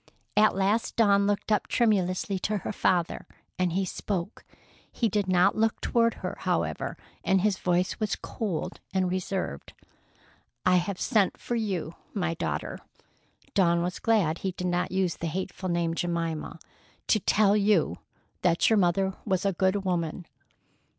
At 0.35 0.55
last 0.55 0.95
Dawn 0.95 1.27
looked 1.27 1.51
up 1.51 1.67
tremulously 1.67 2.39
to 2.39 2.57
her 2.57 2.71
father, 2.71 3.27
and 3.59 3.73
he 3.73 3.85
spoke. 3.85 4.43
He 4.91 5.07
did 5.07 5.27
not 5.27 5.55
look 5.55 5.79
toward 5.79 6.15
her, 6.25 6.37
however, 6.39 6.97
and 7.23 7.41
his 7.41 7.59
voice 7.59 7.99
was 7.99 8.15
cold 8.15 8.79
and 8.95 9.11
reserved. 9.11 9.73
"I 10.65 10.77
have 10.77 10.99
sent 10.99 11.37
for 11.37 11.55
you, 11.55 11.93
my 12.15 12.33
daughter—" 12.33 12.79
Dawn 13.53 13.83
was 13.83 13.99
glad 13.99 14.39
he 14.39 14.53
did 14.53 14.65
not 14.65 14.91
use 14.91 15.17
the 15.17 15.27
hateful 15.27 15.69
name 15.69 15.93
"Jemima." 15.93 16.57
"—to 17.05 17.19
tell 17.19 17.55
you 17.55 17.99
that 18.41 18.71
your 18.71 18.77
mother 18.77 19.13
was 19.23 19.45
a 19.45 19.53
good 19.53 19.85
woman." 19.85 20.25